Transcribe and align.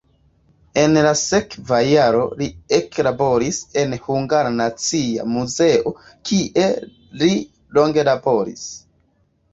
En 0.83 0.95
la 1.07 1.09
sekva 1.19 1.81
jaro 1.87 2.23
li 2.39 2.47
eklaboris 2.77 3.59
en 3.83 3.93
Hungara 4.07 4.53
Nacia 4.57 5.29
Muzeo, 5.37 5.95
kie 6.31 6.67
li 7.23 7.31
longe 7.81 8.11
laboris. 8.13 8.69